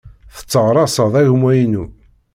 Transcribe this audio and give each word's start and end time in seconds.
Tetteɣraṣeḍ 0.35 1.13
agma-inu. 1.21 1.83